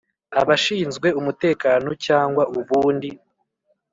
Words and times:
Abashinzwe 0.41 1.07
umutekano 1.19 1.89
cyangwa 2.05 2.43
ubundi 2.59 3.09